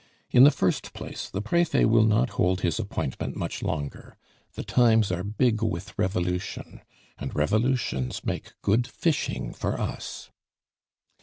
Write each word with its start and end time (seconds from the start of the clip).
In 0.31 0.45
the 0.45 0.49
first 0.49 0.93
place, 0.93 1.29
the 1.29 1.43
Prefet 1.43 1.85
will 1.87 2.05
not 2.05 2.31
hold 2.31 2.61
his 2.61 2.79
appointment 2.79 3.35
much 3.35 3.61
longer; 3.61 4.17
the 4.55 4.63
times 4.63 5.11
are 5.11 5.21
big 5.23 5.61
with 5.61 5.93
revolution, 5.95 6.81
and 7.19 7.35
revolutions 7.35 8.25
make 8.25 8.53
good 8.63 8.87
fishing 8.87 9.53
for 9.53 9.79
us." 9.79 10.31